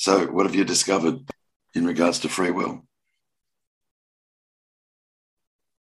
So, 0.00 0.28
what 0.28 0.46
have 0.46 0.54
you 0.54 0.64
discovered 0.64 1.28
in 1.74 1.84
regards 1.84 2.20
to 2.20 2.30
free 2.30 2.50
will? 2.50 2.86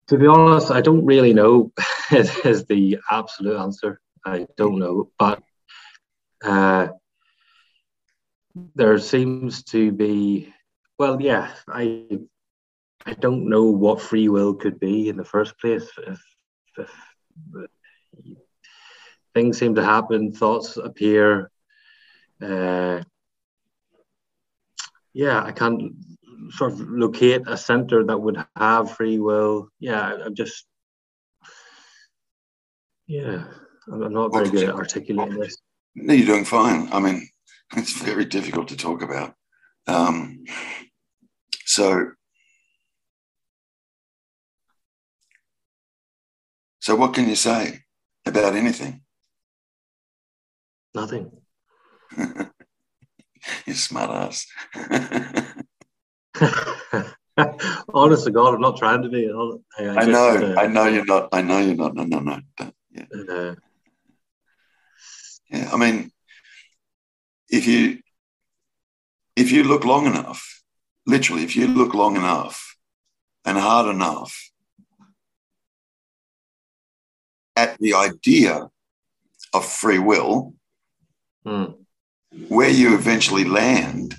To 0.08 0.18
be 0.18 0.26
honest, 0.26 0.72
I 0.72 0.82
don't 0.82 1.06
really 1.06 1.34
know. 1.34 1.72
is 2.12 2.66
the 2.66 2.98
absolute 3.12 3.60
answer. 3.60 4.02
I 4.26 4.48
don't 4.58 4.80
know, 4.80 5.12
but 5.20 5.44
uh, 6.44 6.88
there 8.74 8.98
seems 8.98 9.62
to 9.66 9.92
be. 9.92 10.52
Well, 10.98 11.22
yeah, 11.22 11.54
I 11.68 12.08
I 13.06 13.14
don't 13.14 13.48
know 13.48 13.66
what 13.66 14.02
free 14.02 14.30
will 14.30 14.56
could 14.56 14.80
be 14.80 15.10
in 15.10 15.18
the 15.18 15.26
first 15.26 15.60
place. 15.60 15.88
If, 16.08 16.20
if, 16.80 16.90
if 18.26 18.38
things 19.36 19.60
seem 19.60 19.76
to 19.76 19.84
happen, 19.84 20.32
thoughts 20.32 20.78
appear. 20.78 21.52
Uh, 22.42 23.04
yeah, 25.18 25.44
I 25.44 25.52
can't 25.52 25.94
sort 26.52 26.74
of 26.74 26.80
locate 26.82 27.42
a 27.48 27.58
center 27.58 28.04
that 28.04 28.20
would 28.20 28.38
have 28.56 28.96
free 28.96 29.18
will. 29.18 29.70
Yeah, 29.80 30.16
I'm 30.24 30.36
just, 30.36 30.68
yeah, 33.08 33.46
I'm 33.92 34.14
not 34.14 34.32
very 34.32 34.52
good 34.52 34.70
at 34.70 34.76
articulating 34.76 35.40
this. 35.40 35.58
No, 35.96 36.14
you're 36.14 36.28
doing 36.28 36.46
fine. 36.46 36.88
I 36.92 37.00
mean, 37.00 37.28
it's 37.76 38.00
very 38.00 38.26
difficult 38.26 38.68
to 38.68 38.78
talk 38.78 39.02
about. 39.02 39.34
Um, 39.88 40.44
so, 41.66 42.12
so 46.78 46.96
what 46.96 47.16
can 47.16 47.28
you 47.28 47.36
say 47.36 47.86
about 48.24 48.56
anything? 48.56 49.02
Nothing. 50.94 51.32
you 53.66 53.74
smart 53.74 54.12
ass. 54.12 54.46
Honest 57.94 58.26
to 58.26 58.32
God, 58.32 58.56
I'm 58.56 58.62
not 58.62 58.78
trying 58.78 59.04
to 59.04 59.10
be. 59.10 59.30
I, 59.30 59.84
I, 59.84 59.90
I 59.90 60.06
just, 60.06 60.10
know, 60.10 60.56
uh, 60.56 60.60
I 60.60 60.68
know 60.68 60.86
you're 60.86 61.06
not. 61.06 61.30
I 61.32 61.42
know 61.42 61.60
you're 61.60 61.76
not. 61.76 61.96
No, 61.96 62.04
no, 62.04 62.20
no. 62.20 62.40
Yeah. 62.92 63.06
Uh, 63.30 63.56
yeah. 65.50 65.70
I 65.72 65.78
mean, 65.78 66.12
if 67.50 67.68
you 67.68 68.00
if 69.36 69.52
you 69.52 69.64
look 69.64 69.86
long 69.86 70.08
enough, 70.08 70.64
literally, 71.06 71.44
if 71.44 71.56
you 71.56 71.68
look 71.68 71.94
long 71.94 72.16
enough 72.16 72.76
and 73.46 73.58
hard 73.58 73.88
enough 73.88 74.52
at 77.56 77.78
the 77.80 77.94
idea 77.94 78.70
of 79.54 79.66
free 79.66 80.00
will, 80.00 80.54
mm. 81.46 81.76
Where 82.48 82.70
you 82.70 82.96
eventually 82.96 83.44
land, 83.44 84.16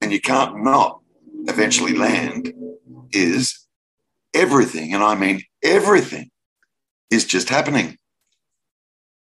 and 0.00 0.12
you 0.12 0.20
can't 0.20 0.62
not 0.62 1.00
eventually 1.46 1.94
land, 1.94 2.52
is 3.12 3.66
everything, 4.34 4.94
and 4.94 5.02
I 5.02 5.14
mean 5.14 5.42
everything, 5.62 6.30
is 7.10 7.24
just 7.24 7.48
happening. 7.48 7.96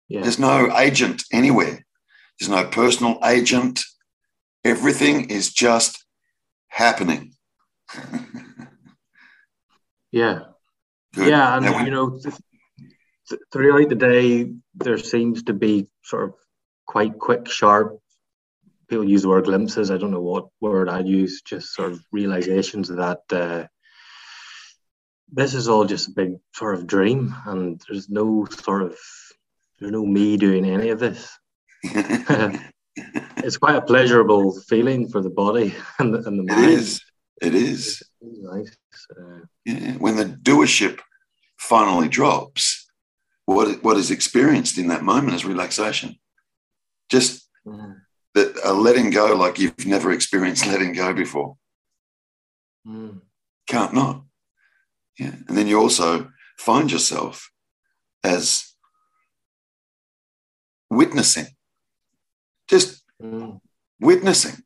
Yeah. 0.08 0.22
There's 0.22 0.40
no 0.40 0.78
agent 0.78 1.24
anywhere. 1.32 1.84
There's 2.40 2.50
no 2.50 2.66
personal 2.66 3.20
agent. 3.24 3.84
Everything 4.64 5.30
is 5.30 5.52
just 5.52 6.06
happening. 6.68 7.34
yeah. 10.12 10.40
Good. 11.14 11.30
Yeah. 11.30 11.58
And, 11.58 11.86
you 11.86 11.92
know, 11.92 12.20
th- 12.20 12.36
th- 13.30 13.42
throughout 13.52 13.90
the 13.90 13.96
day, 13.96 14.52
there 14.76 14.98
seems 14.98 15.44
to 15.44 15.54
be 15.54 15.88
sort 16.04 16.26
of 16.26 16.34
quite 16.86 17.18
quick, 17.18 17.50
sharp. 17.50 18.00
People 18.90 19.10
use 19.10 19.24
the 19.24 19.30
word 19.30 19.46
glimpses. 19.46 19.92
I 19.92 19.98
don't 19.98 20.12
know 20.12 20.22
what 20.22 20.48
word 20.62 20.90
I'd 20.90 21.08
use, 21.08 21.42
just 21.42 21.74
sort 21.74 21.92
of 21.92 22.02
realizations 22.12 22.90
that 22.90 23.22
uh, 23.32 23.66
this 25.32 25.54
is 25.54 25.68
all 25.68 25.86
just 25.86 26.10
a 26.10 26.12
big 26.12 26.36
sort 26.54 26.76
of 26.76 26.86
dream 26.86 27.34
and 27.46 27.82
there's 27.88 28.10
no 28.10 28.46
sort 28.46 28.84
of 28.84 28.98
there's 29.80 29.92
no 29.92 30.06
me 30.06 30.38
doing 30.38 30.66
any 30.66 30.90
of 30.90 31.00
this 31.00 31.40
it's 32.96 33.58
quite 33.58 33.76
a 33.76 33.82
pleasurable 33.82 34.60
feeling 34.62 35.10
for 35.10 35.22
the 35.22 35.30
body 35.30 35.76
and 36.00 36.14
the, 36.14 36.20
and 36.20 36.40
the 36.40 36.44
mind. 36.44 36.66
It 36.66 36.70
is. 36.70 37.02
It 37.42 37.56
is. 37.56 38.04
nice. 38.22 38.76
Uh, 39.12 39.40
yeah. 39.66 39.94
When 39.94 40.16
the 40.16 40.26
doership 40.26 41.00
finally 41.58 42.08
drops, 42.08 42.90
what 43.46 43.84
what 43.84 43.98
is 43.98 44.12
experienced 44.12 44.78
in 44.78 44.88
that 44.88 45.04
moment 45.04 45.36
is 45.36 45.46
relaxation. 45.46 46.18
Just 47.10 47.48
mm. 47.66 47.96
that 48.34 48.56
a 48.64 48.74
letting 48.74 49.10
go 49.10 49.36
like 49.36 49.60
you've 49.60 49.86
never 49.86 50.12
experienced 50.12 50.68
letting 50.68 50.94
go 50.94 51.14
before. 51.14 51.58
Mm. 52.88 53.22
Can't 53.68 53.94
not. 53.94 54.24
Yeah. 55.18 55.36
And 55.48 55.58
then 55.58 55.68
you 55.68 55.80
also 55.80 56.30
find 56.58 56.92
yourself 56.92 57.52
as 58.24 58.74
witnessing 60.90 61.48
just 62.68 63.04
mm. 63.22 63.60
witnessing 64.00 64.64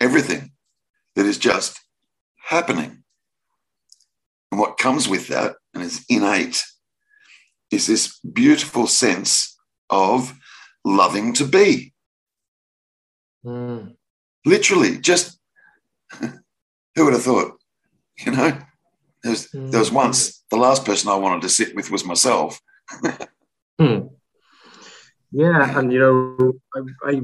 everything 0.00 0.52
that 1.14 1.26
is 1.26 1.38
just 1.38 1.80
happening. 2.48 3.02
And 4.50 4.60
what 4.60 4.78
comes 4.78 5.08
with 5.08 5.28
that, 5.28 5.56
and 5.74 5.82
is 5.82 6.04
innate, 6.08 6.62
is 7.70 7.86
this 7.86 8.18
beautiful 8.20 8.86
sense 8.86 9.58
of 9.90 10.32
loving 10.88 11.32
to 11.34 11.44
be. 11.44 11.92
Mm. 13.44 13.94
Literally, 14.44 14.98
just 14.98 15.38
who 16.20 17.04
would 17.04 17.14
have 17.14 17.22
thought? 17.22 17.52
You 18.18 18.32
know, 18.32 18.58
there 19.22 19.30
was, 19.30 19.48
mm. 19.48 19.70
there 19.70 19.80
was 19.80 19.92
once 19.92 20.44
the 20.50 20.56
last 20.56 20.84
person 20.84 21.10
I 21.10 21.16
wanted 21.16 21.42
to 21.42 21.48
sit 21.48 21.74
with 21.74 21.90
was 21.90 22.04
myself. 22.04 22.60
mm. 23.80 24.10
Yeah, 25.30 25.78
and 25.78 25.92
you 25.92 25.98
know, 25.98 26.52
I, 26.74 27.10
I 27.10 27.20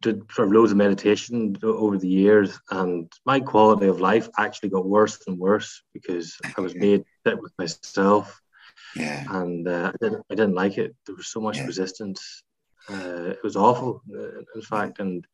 did 0.00 0.30
sort 0.30 0.48
of 0.48 0.54
loads 0.54 0.70
of 0.70 0.76
meditation 0.76 1.56
over 1.62 1.96
the 1.96 2.08
years, 2.08 2.58
and 2.70 3.10
my 3.24 3.40
quality 3.40 3.86
of 3.86 4.00
life 4.00 4.28
actually 4.38 4.68
got 4.68 4.86
worse 4.86 5.18
and 5.26 5.38
worse 5.38 5.82
because 5.94 6.36
I 6.56 6.60
was 6.60 6.74
made 6.74 7.04
sit 7.26 7.40
with 7.40 7.52
myself. 7.58 8.40
Yeah. 8.94 9.24
And 9.30 9.66
uh, 9.68 9.92
I, 9.94 10.04
didn't, 10.04 10.24
I 10.30 10.34
didn't 10.34 10.54
like 10.54 10.78
it. 10.78 10.94
There 11.06 11.14
was 11.14 11.28
so 11.28 11.40
much 11.40 11.56
yeah. 11.56 11.66
resistance. 11.66 12.42
Uh, 12.90 13.30
it 13.30 13.42
was 13.42 13.56
awful, 13.56 14.02
uh, 14.14 14.40
in 14.54 14.62
fact. 14.62 15.00
And 15.00 15.26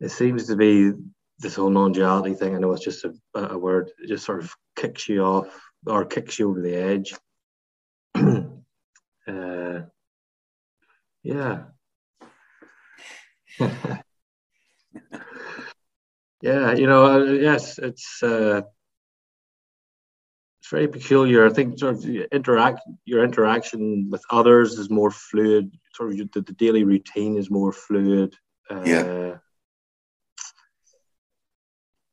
it 0.00 0.10
seems 0.10 0.46
to 0.46 0.56
be 0.56 0.92
this 1.38 1.54
whole 1.56 1.70
non-duality 1.70 2.34
thing. 2.34 2.54
I 2.54 2.58
know 2.58 2.72
it's 2.72 2.84
just 2.84 3.04
a, 3.04 3.14
a 3.34 3.58
word. 3.58 3.90
It 4.02 4.08
just 4.08 4.24
sort 4.24 4.40
of 4.40 4.52
kicks 4.76 5.08
you 5.08 5.22
off 5.22 5.48
or 5.86 6.04
kicks 6.04 6.38
you 6.38 6.50
over 6.50 6.60
the 6.60 6.74
edge. 6.74 7.14
uh, 9.28 9.82
yeah. 11.22 11.64
yeah, 16.42 16.72
you 16.72 16.86
know, 16.86 17.04
uh, 17.06 17.24
yes, 17.24 17.78
it's 17.78 18.22
uh, 18.22 18.62
it's 20.68 20.72
very 20.74 20.88
peculiar. 20.88 21.46
I 21.46 21.50
think 21.50 21.78
sort 21.78 21.94
of 21.94 22.04
interact 22.04 22.80
your 23.06 23.24
interaction 23.24 24.10
with 24.10 24.22
others 24.30 24.74
is 24.74 24.90
more 24.90 25.10
fluid. 25.10 25.72
Sort 25.94 26.12
of 26.12 26.18
the, 26.18 26.42
the 26.42 26.52
daily 26.52 26.84
routine 26.84 27.38
is 27.38 27.50
more 27.50 27.72
fluid. 27.72 28.34
Uh, 28.70 28.82
yeah. 28.84 29.36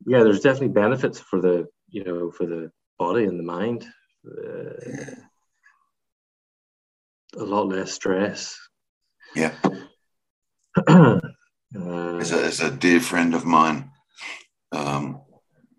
Yeah, 0.07 0.23
there's 0.23 0.39
definitely 0.39 0.69
benefits 0.69 1.19
for 1.19 1.41
the 1.41 1.67
you 1.89 2.05
know 2.05 2.31
for 2.31 2.45
the 2.45 2.71
body 2.97 3.25
and 3.25 3.37
the 3.37 3.43
mind. 3.43 3.85
Uh, 4.25 5.15
a 7.37 7.43
lot 7.43 7.67
less 7.67 7.91
stress. 7.91 8.57
Yeah. 9.35 9.53
uh, 10.87 11.19
as, 11.75 12.31
a, 12.31 12.45
as 12.45 12.61
a 12.61 12.71
dear 12.71 13.01
friend 13.01 13.33
of 13.33 13.43
mine 13.43 13.91
um, 14.71 15.21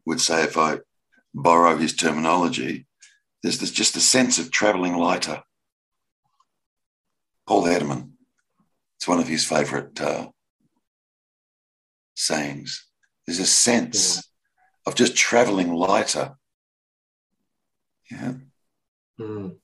would 0.04 0.20
say, 0.20 0.42
if 0.42 0.58
I 0.58 0.80
borrow 1.36 1.76
his 1.76 1.94
terminology, 1.94 2.86
there's, 3.42 3.58
there's 3.58 3.70
just 3.70 3.96
a 3.96 4.00
sense 4.00 4.38
of 4.38 4.50
traveling 4.50 4.96
lighter. 4.96 5.42
Paul 7.46 7.64
Hedderman, 7.64 8.10
it's 8.96 9.06
one 9.06 9.20
of 9.20 9.28
his 9.28 9.44
favorite 9.44 10.00
uh, 10.00 10.28
sayings. 12.14 12.86
There's 13.26 13.38
a 13.38 13.46
sense 13.46 14.16
yeah. 14.16 14.22
of 14.86 14.94
just 14.96 15.14
traveling 15.14 15.72
lighter. 15.72 16.36
Yeah. 18.10 18.34
Mm. 19.20 19.56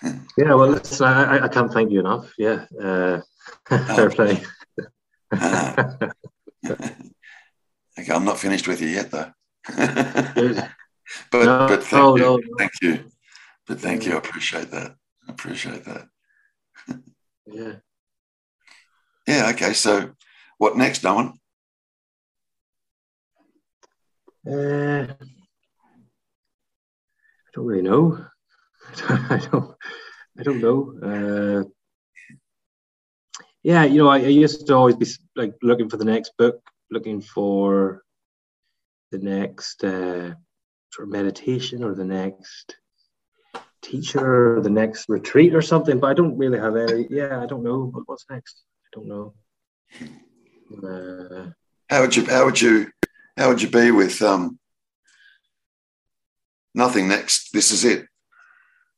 Yeah, 0.36 0.54
well, 0.54 0.68
listen, 0.68 1.04
I, 1.04 1.46
I 1.46 1.48
can't 1.48 1.72
thank 1.72 1.90
you 1.90 1.98
enough. 1.98 2.32
Yeah, 2.38 2.66
uh, 2.80 3.20
fair 3.68 4.10
play. 4.10 4.40
uh, 5.32 5.84
I'm 8.10 8.24
not 8.24 8.38
finished 8.38 8.68
with 8.68 8.80
you 8.80 8.88
yet, 8.88 9.10
though. 9.10 9.30
but 9.76 11.44
no, 11.44 11.66
but 11.68 11.82
thank 11.82 12.02
oh, 12.02 12.16
you, 12.16 12.22
no, 12.22 12.40
thank 12.58 12.72
you, 12.82 13.04
but 13.66 13.80
thank 13.80 14.06
you. 14.06 14.14
I 14.14 14.18
appreciate 14.18 14.70
that. 14.70 14.94
I 15.28 15.32
appreciate 15.32 15.84
that. 15.84 16.08
yeah. 17.46 17.72
Yeah. 19.26 19.50
Okay. 19.50 19.72
So, 19.74 20.12
what 20.58 20.76
next, 20.76 21.04
Owen? 21.04 21.38
Uh, 24.46 25.06
I 25.10 25.16
don't 27.52 27.66
really 27.66 27.82
know. 27.82 28.24
I 29.08 29.46
don't. 29.50 29.74
I 30.38 30.42
don't 30.44 30.60
know. 30.60 30.94
Uh, 31.02 31.68
yeah, 33.62 33.84
you 33.84 33.98
know, 33.98 34.08
I, 34.08 34.18
I, 34.18 34.28
used 34.28 34.66
to 34.66 34.74
always 34.74 34.96
be 34.96 35.06
like 35.34 35.54
looking 35.62 35.90
for 35.90 35.96
the 35.96 36.04
next 36.04 36.32
book, 36.38 36.62
looking 36.90 37.20
for 37.20 38.02
the 39.10 39.18
next 39.18 39.84
uh, 39.84 40.34
sort 40.92 41.08
of 41.08 41.08
meditation 41.08 41.82
or 41.84 41.94
the 41.94 42.04
next 42.04 42.76
teacher 43.82 44.56
or 44.56 44.60
the 44.60 44.70
next 44.70 45.08
retreat 45.08 45.54
or 45.54 45.62
something. 45.62 45.98
But 45.98 46.10
I 46.10 46.14
don't 46.14 46.36
really 46.36 46.58
have 46.58 46.76
any. 46.76 47.06
Yeah, 47.10 47.42
I 47.42 47.46
don't 47.46 47.62
know. 47.62 47.90
But 47.92 48.02
What's 48.06 48.26
next? 48.30 48.62
I 48.86 48.88
don't 48.92 49.08
know. 49.08 49.34
Uh, 50.70 51.50
how 51.88 52.02
would 52.02 52.14
you? 52.14 52.26
How 52.26 52.44
would 52.44 52.60
you? 52.60 52.90
How 53.36 53.48
would 53.48 53.62
you 53.62 53.70
be 53.70 53.90
with 53.90 54.20
um, 54.20 54.58
nothing 56.74 57.08
next? 57.08 57.52
This 57.52 57.70
is 57.70 57.84
it. 57.84 58.06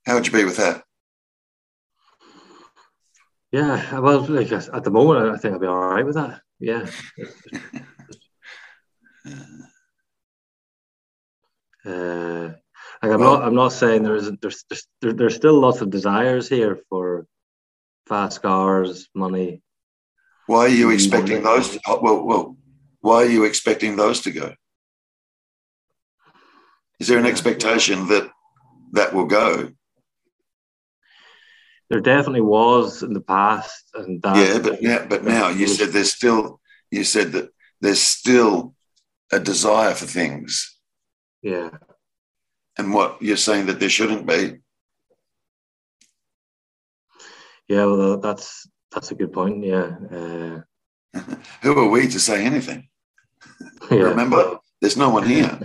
How 0.07 0.15
would 0.15 0.27
you 0.27 0.33
be 0.33 0.45
with 0.45 0.57
that? 0.57 0.83
Yeah, 3.53 3.99
well, 3.99 4.21
like 4.27 4.53
at 4.53 4.85
the 4.85 4.91
moment, 4.91 5.35
I 5.35 5.37
think 5.37 5.55
I'll 5.55 5.61
be 5.61 5.67
all 5.67 5.89
right 5.89 6.07
with 6.07 6.15
that. 6.15 6.41
Yeah. 6.61 6.87
uh, 11.87 12.51
like 13.03 13.13
I'm 13.13 13.21
well, 13.21 13.39
not, 13.39 13.43
I'm 13.43 13.55
not 13.55 13.73
saying 13.73 14.03
there 14.03 14.17
isn't. 14.17 14.43
there's, 14.43 14.65
there's, 14.69 14.87
there's 15.01 15.35
still 15.35 15.59
lots 15.59 15.81
of 15.81 15.91
desires 15.91 16.49
here 16.49 16.81
for 16.91 17.27
fast 18.07 18.43
cars, 18.43 19.09
money. 19.15 19.63
Why 20.47 20.67
are 20.67 20.69
you 20.69 20.91
expecting 20.91 21.43
money. 21.43 21.57
those? 21.57 21.71
To, 21.71 21.81
oh, 21.87 22.01
well, 22.03 22.25
well, 22.25 22.57
why 23.01 23.23
are 23.23 23.31
you 23.31 23.45
expecting 23.45 23.97
those 23.97 24.21
to 24.23 24.31
go? 24.31 24.55
Is 26.99 27.09
there 27.09 27.19
an 27.19 27.27
expectation 27.27 28.09
that 28.09 28.31
that 28.93 29.15
will 29.15 29.27
go? 29.27 29.71
There 31.91 32.01
definitely 32.01 32.41
was 32.41 33.03
in 33.03 33.13
the 33.13 33.21
past, 33.21 33.91
and 33.95 34.23
that, 34.23 34.37
yeah, 34.37 34.59
but 34.59 34.81
now, 34.81 35.07
but 35.07 35.25
now 35.25 35.49
you 35.49 35.67
said 35.67 35.89
there's 35.89 36.13
still 36.13 36.61
you 36.91 37.03
said 37.05 37.33
that 37.33 37.51
there's 37.81 38.01
still 38.01 38.75
a 39.33 39.41
desire 39.41 39.95
for 39.95 40.07
things. 40.07 40.79
Yeah. 41.43 41.71
And 42.79 42.95
what 42.95 43.21
you're 43.21 43.37
saying 43.37 43.67
that 43.67 43.81
there 43.81 43.89
shouldn't 43.89 44.27
be. 44.27 44.61
Yeah, 47.69 47.85
well, 47.87 48.19
that's 48.19 48.69
that's 48.93 49.11
a 49.11 49.15
good 49.17 49.33
point. 49.33 49.65
Yeah. 49.65 49.97
Uh, 50.11 50.61
Who 51.63 51.79
are 51.79 51.89
we 51.89 52.07
to 52.09 52.21
say 52.21 52.45
anything? 52.45 52.89
Yeah. 53.91 54.11
Remember, 54.11 54.59
there's 54.81 54.97
no 54.97 55.11
one 55.11 55.27
here. 55.27 55.59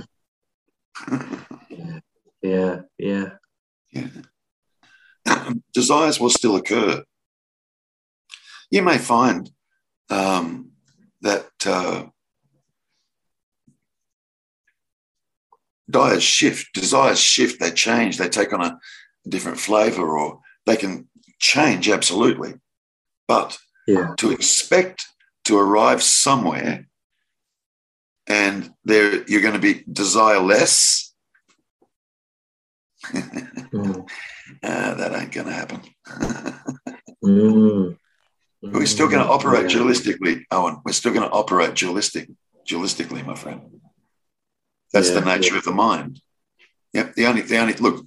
yeah, 2.42 2.80
yeah. 2.98 3.30
Yeah. 3.92 4.08
Desires 5.74 6.20
will 6.20 6.30
still 6.30 6.56
occur. 6.56 7.04
You 8.72 8.82
may 8.82 8.98
find 8.98 9.50
um, 10.10 10.72
that 11.22 11.48
uh, 11.66 12.06
desires 15.90 16.24
shift, 16.24 16.74
desires 16.74 17.20
shift, 17.20 17.60
they 17.60 17.72
change, 17.72 18.18
they 18.18 18.30
take 18.30 18.54
on 18.54 18.62
a 18.62 18.80
different 19.28 19.60
flavor, 19.60 20.18
or 20.18 20.40
they 20.66 20.76
can 20.76 21.08
change 21.40 21.90
absolutely. 21.90 22.56
But 23.28 23.58
yeah. 23.88 24.14
to 24.18 24.32
expect 24.32 25.06
to 25.46 25.58
arrive 25.58 26.02
somewhere 26.02 26.88
and 28.28 28.72
there 28.84 29.24
you're 29.28 29.42
going 29.42 29.54
to 29.54 29.60
be 29.60 29.84
desire 29.92 30.40
less. 30.40 31.05
Mm. 33.14 34.08
uh, 34.64 34.94
that 34.96 35.16
ain't 35.16 35.32
going 35.32 35.48
to 35.48 35.54
happen. 35.54 35.82
mm. 37.24 37.98
We're 38.62 38.86
still 38.86 39.08
going 39.08 39.24
to 39.24 39.30
operate 39.30 39.72
yeah. 39.72 39.78
dualistically, 39.78 40.44
Owen. 40.52 40.78
We're 40.84 40.94
still 40.94 41.14
going 41.14 41.28
to 41.28 41.34
operate 41.34 41.76
dualistic, 41.76 42.30
dualistically, 42.68 43.26
my 43.26 43.36
friend. 43.36 43.62
That's 44.92 45.10
yeah, 45.10 45.20
the 45.20 45.26
nature 45.26 45.54
yeah. 45.54 45.60
of 45.60 45.66
the 45.66 45.72
mind. 45.72 46.22
Yep. 46.94 47.16
The 47.16 47.26
only, 47.28 47.42
the 47.42 47.58
only 47.58 47.74
look. 47.74 48.06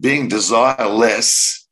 Being 0.00 0.28
desireless, 0.28 1.64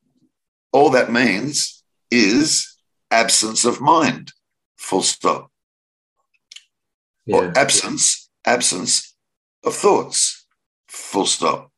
all 0.73 0.91
that 0.91 1.11
means 1.11 1.83
is 2.11 2.77
absence 3.11 3.65
of 3.65 3.81
mind. 3.81 4.33
Full 4.79 5.03
stop. 5.03 5.51
Or 7.31 7.53
absence, 7.57 8.30
absence 8.47 9.15
of 9.65 9.75
thoughts. 9.75 10.47
Full 10.89 11.27
stop. 11.27 11.71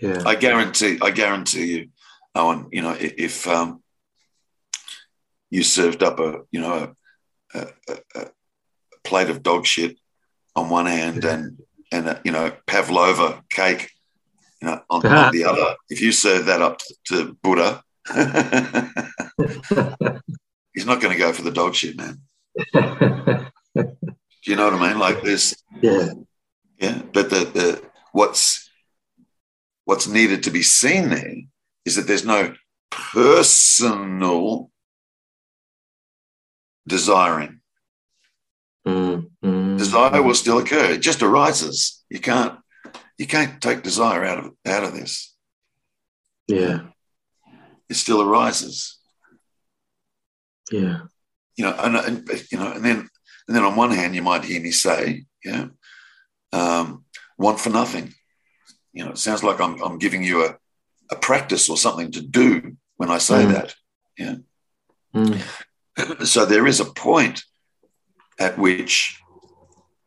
Yeah. 0.00 0.22
I 0.24 0.36
guarantee. 0.36 0.98
I 1.02 1.10
guarantee 1.10 1.66
you, 1.66 1.88
Owen. 2.34 2.68
You 2.72 2.82
know, 2.82 2.96
if 2.98 3.46
um, 3.46 3.82
you 5.50 5.62
served 5.62 6.02
up 6.02 6.18
a 6.20 6.40
you 6.50 6.60
know 6.60 6.94
a, 7.54 7.66
a, 7.88 7.98
a, 8.14 8.26
plate 9.04 9.30
of 9.30 9.42
dog 9.42 9.66
shit 9.66 9.96
on 10.54 10.68
one 10.68 10.84
hand 10.86 11.24
yeah. 11.24 11.34
and 11.34 11.58
and 11.90 12.08
a, 12.08 12.20
you 12.24 12.32
know 12.32 12.52
pavlova 12.66 13.42
cake, 13.50 13.90
you 14.62 14.68
know, 14.68 14.80
on, 14.88 15.06
on 15.06 15.32
the 15.32 15.44
other. 15.44 15.74
If 15.88 16.00
you 16.00 16.12
serve 16.12 16.46
that 16.46 16.62
up 16.62 16.78
to, 16.78 16.94
to 17.06 17.36
Buddha, 17.42 17.82
he's 20.74 20.86
not 20.86 21.00
going 21.00 21.12
to 21.12 21.18
go 21.18 21.32
for 21.32 21.42
the 21.42 21.52
dog 21.52 21.74
shit, 21.74 21.96
man. 21.96 22.20
Do 24.48 24.52
you 24.52 24.56
know 24.56 24.70
what 24.70 24.80
I 24.80 24.88
mean? 24.88 24.98
Like 24.98 25.22
this. 25.22 25.62
Yeah. 25.82 26.08
Yeah, 26.80 27.02
but 27.12 27.28
the, 27.28 27.40
the 27.40 27.82
what's 28.12 28.70
what's 29.84 30.08
needed 30.08 30.44
to 30.44 30.50
be 30.50 30.62
seen 30.62 31.10
there 31.10 31.34
is 31.84 31.96
that 31.96 32.06
there's 32.06 32.24
no 32.24 32.54
personal 32.90 34.70
desiring. 36.86 37.60
Mm, 38.86 39.28
mm, 39.44 39.76
desire 39.76 40.22
will 40.22 40.34
still 40.34 40.60
occur. 40.60 40.92
It 40.92 41.02
just 41.02 41.22
arises. 41.22 42.02
You 42.08 42.20
can't 42.20 42.58
you 43.18 43.26
can't 43.26 43.60
take 43.60 43.82
desire 43.82 44.24
out 44.24 44.38
of 44.38 44.52
out 44.64 44.82
of 44.82 44.94
this. 44.94 45.36
Yeah. 46.46 46.86
It 47.90 47.96
still 47.96 48.22
arises. 48.22 48.98
Yeah. 50.72 51.00
You 51.56 51.64
know, 51.66 51.74
and, 51.78 51.96
and 51.96 52.30
you 52.50 52.56
know, 52.56 52.72
and 52.72 52.82
then 52.82 53.10
and 53.48 53.56
then 53.56 53.64
on 53.64 53.76
one 53.76 53.90
hand 53.90 54.14
you 54.14 54.22
might 54.22 54.44
hear 54.44 54.60
me 54.60 54.70
say, 54.70 55.24
yeah, 55.42 55.68
um, 56.52 57.04
want 57.38 57.58
for 57.58 57.70
nothing. 57.70 58.14
You 58.92 59.04
know, 59.04 59.12
it 59.12 59.18
sounds 59.18 59.42
like 59.42 59.60
I'm, 59.60 59.82
I'm 59.82 59.98
giving 59.98 60.22
you 60.22 60.44
a, 60.44 60.56
a 61.10 61.16
practice 61.16 61.68
or 61.68 61.76
something 61.76 62.12
to 62.12 62.20
do 62.20 62.76
when 62.96 63.10
I 63.10 63.18
say 63.18 63.44
mm. 63.44 63.52
that. 63.52 63.74
Yeah. 64.16 64.34
Mm. 65.14 65.42
So 66.24 66.46
there 66.46 66.68
is 66.68 66.78
a 66.78 66.84
point 66.84 67.42
at 68.38 68.56
which, 68.56 69.20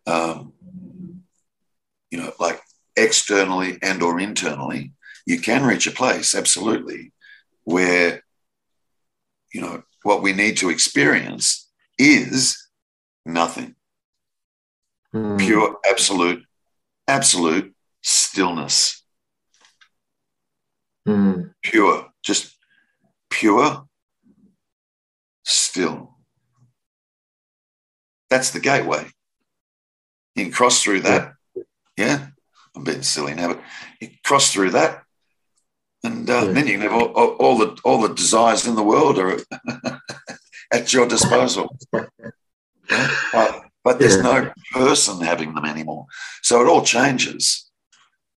um, 0.07 0.53
you 2.09 2.17
know, 2.17 2.31
like 2.39 2.61
externally 2.95 3.77
and 3.81 4.01
or 4.01 4.17
internally, 4.17 4.93
you 5.25 5.41
can 5.41 5.65
reach 5.65 5.87
a 5.87 5.91
place, 5.91 6.33
absolutely, 6.33 7.11
where, 7.65 8.23
you 9.53 9.59
know, 9.59 9.83
what 10.03 10.21
we 10.21 10.31
need 10.31 10.55
to 10.57 10.69
experience 10.69 11.69
is 11.97 12.60
nothing 13.25 13.75
mm. 15.13 15.39
pure, 15.39 15.77
absolute, 15.87 16.43
absolute 17.07 17.73
stillness. 18.01 19.03
Mm. 21.07 21.53
Pure, 21.63 22.07
just 22.23 22.55
pure, 23.29 23.87
still. 25.43 26.15
That's 28.29 28.51
the 28.51 28.59
gateway. 28.59 29.07
You 30.35 30.45
can 30.45 30.53
cross 30.53 30.81
through 30.81 31.01
that. 31.01 31.33
Yeah, 31.55 31.63
yeah? 31.97 32.27
I'm 32.75 32.85
being 32.85 33.03
silly 33.03 33.33
now, 33.33 33.49
but 33.49 33.61
you 33.99 34.09
cross 34.23 34.53
through 34.53 34.71
that, 34.71 35.03
and 36.05 36.29
uh, 36.29 36.45
yeah. 36.45 36.53
then 36.53 36.67
you 36.67 36.73
can 36.73 36.81
have 36.81 36.93
all, 36.93 37.07
all, 37.07 37.29
all, 37.31 37.57
the 37.57 37.77
all 37.83 38.01
the 38.01 38.13
desires 38.13 38.65
in 38.65 38.75
the 38.75 38.83
world 38.83 39.19
are 39.19 39.37
at 40.71 40.93
your 40.93 41.05
disposal. 41.05 41.77
yeah? 42.91 43.61
but 43.83 43.99
there's 43.99 44.17
yeah. 44.17 44.21
no 44.21 44.51
person 44.71 45.21
having 45.21 45.53
them 45.53 45.65
anymore. 45.65 46.05
So 46.41 46.61
it 46.61 46.67
all 46.67 46.83
changes. 46.83 47.69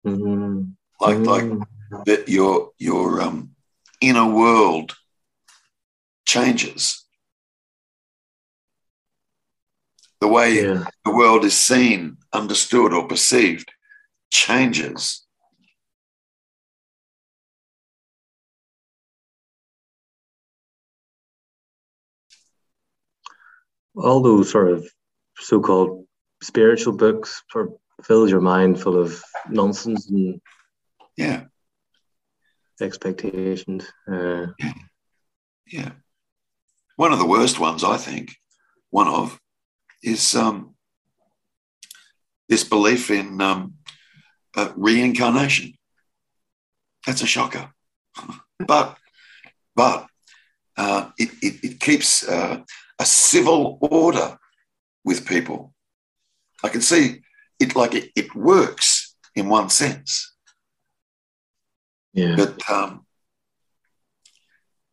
Mm-hmm. 0.06 0.62
Like 1.00 1.16
mm-hmm. 1.16 1.59
like 1.59 2.04
that 2.06 2.28
your 2.28 2.71
your 2.78 3.21
um, 3.21 3.50
inner 4.00 4.26
world 4.26 4.97
changes. 6.26 7.04
The 10.21 10.28
way 10.28 10.62
yeah. 10.62 10.85
the 11.04 11.12
world 11.12 11.44
is 11.44 11.59
seen, 11.59 12.18
understood, 12.32 12.92
or 12.92 13.09
perceived 13.09 13.73
changes. 14.30 15.22
All 23.94 24.20
those 24.20 24.50
sort 24.50 24.72
of 24.72 24.88
so-called 25.38 26.06
spiritual 26.42 26.92
books 26.92 27.42
sort 27.50 27.68
of 27.68 28.04
fills 28.04 28.30
your 28.30 28.40
mind 28.40 28.80
full 28.80 29.00
of 29.00 29.22
nonsense 29.49 30.08
and 30.11 30.40
yeah 31.16 31.44
expectations. 32.82 33.87
Uh, 34.11 34.46
yeah. 34.58 34.72
yeah. 35.66 35.90
One 36.96 37.12
of 37.12 37.18
the 37.18 37.26
worst 37.26 37.58
ones, 37.58 37.84
I 37.84 37.96
think, 37.96 38.34
one 38.90 39.08
of, 39.08 39.38
is 40.02 40.34
um, 40.34 40.75
this 42.49 42.64
belief 42.64 43.11
in 43.11 43.40
um, 43.40 43.75
uh, 44.56 44.72
reincarnation. 44.76 45.75
That's 47.06 47.22
a 47.22 47.26
shocker. 47.26 47.70
but 48.66 48.96
but 49.75 50.06
uh, 50.76 51.11
it, 51.18 51.30
it, 51.40 51.64
it, 51.64 51.80
keeps 51.80 52.28
uh, 52.28 52.62
a 53.02 53.04
civil 53.04 53.78
order 53.80 54.38
with 55.04 55.26
people. 55.26 55.75
I 56.62 56.68
can 56.68 56.80
see 56.80 57.23
it 57.59 57.75
like 57.75 57.94
it, 57.94 58.11
it 58.14 58.35
works 58.35 59.16
in 59.35 59.49
one 59.49 59.71
sense. 59.71 60.32
Yeah. 62.12 62.37
But 62.37 62.71
um, 62.71 63.04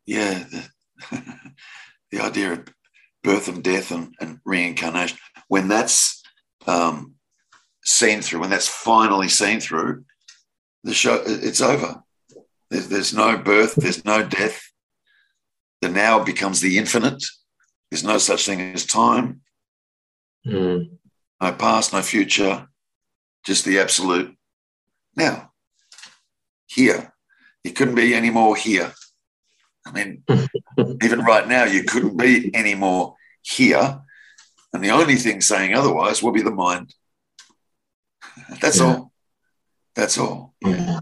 yeah, 0.08 0.44
the, 0.52 0.70
the, 2.12 2.20
idea 2.22 2.54
of 2.54 2.68
birth 3.24 3.48
and 3.48 3.64
death 3.64 3.92
and, 3.92 4.16
and 4.20 4.40
reincarnation, 4.44 5.20
when 5.48 5.68
that's 5.68 6.24
um, 6.66 7.14
seen 7.84 8.22
through, 8.22 8.40
when 8.40 8.50
that's 8.50 8.68
finally 8.68 9.30
seen 9.30 9.60
through, 9.60 10.04
the 10.84 10.94
show 10.94 11.22
it's 11.26 11.62
over. 11.62 12.02
There's, 12.72 12.88
there's 12.88 13.14
no 13.14 13.38
birth, 13.38 13.76
there's 13.76 14.04
no 14.04 14.26
death. 14.26 14.62
The 15.82 15.90
now 15.90 16.24
becomes 16.24 16.60
the 16.60 16.78
infinite. 16.80 17.24
There's 17.90 18.04
no 18.04 18.18
such 18.18 18.46
thing 18.46 18.62
as 18.74 18.86
time. 18.86 19.42
Mm. 20.46 20.92
No 21.42 21.52
past, 21.54 21.94
no 21.94 22.02
future, 22.02 22.68
just 23.46 23.66
the 23.66 23.80
absolute 23.80 24.36
now. 25.16 25.52
Here. 26.68 27.14
You 27.64 27.72
couldn't 27.72 27.96
be 27.96 28.14
any 28.14 28.30
more 28.30 28.56
here. 28.56 28.94
I 29.86 29.92
mean, 29.92 30.24
even 31.04 31.22
right 31.22 31.48
now, 31.48 31.64
you 31.66 31.84
couldn't 31.84 32.18
be 32.18 32.54
any 32.54 32.76
more 32.76 33.16
here. 33.42 34.02
And 34.72 34.84
the 34.84 34.92
only 34.92 35.16
thing 35.16 35.42
saying 35.42 35.74
otherwise 35.74 36.22
will 36.22 36.32
be 36.32 36.44
the 36.44 36.52
mind. 36.52 36.94
That's 38.62 38.80
yeah. 38.80 38.86
all. 38.86 39.12
That's 39.96 40.18
all. 40.18 40.54
Yeah. 40.62 41.00